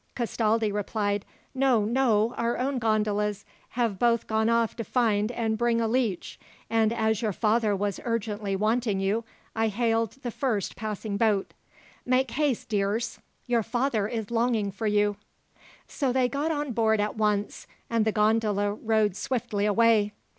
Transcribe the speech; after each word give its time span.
"Castaldi 0.15 0.71
replied, 0.71 1.25
'No, 1.53 1.85
no; 1.85 2.33
our 2.35 2.57
own 2.57 2.79
gondolas 2.79 3.45
had 3.77 3.99
both 3.99 4.25
gone 4.25 4.49
off 4.49 4.75
to 4.77 4.83
find 4.83 5.31
and 5.31 5.59
bring 5.59 5.79
a 5.79 5.87
leech, 5.87 6.39
and 6.71 6.91
as 6.91 7.21
your 7.21 7.31
father 7.31 7.75
was 7.75 7.99
urgently 8.03 8.55
wanting 8.55 8.99
you, 8.99 9.23
I 9.55 9.67
hailed 9.67 10.13
the 10.23 10.31
first 10.31 10.75
passing 10.75 11.17
boat. 11.17 11.53
Make 12.03 12.31
haste, 12.31 12.69
dears, 12.69 13.19
your 13.45 13.61
father 13.61 14.07
is 14.07 14.31
longing 14.31 14.71
for 14.71 14.87
you.' 14.87 15.17
"So 15.87 16.11
they 16.11 16.27
got 16.27 16.49
on 16.49 16.71
board 16.71 16.99
at 16.99 17.15
once, 17.15 17.67
and 17.87 18.03
the 18.03 18.11
gondola 18.11 18.73
rowed 18.73 19.15
swiftly 19.15 19.67
away. 19.67 20.13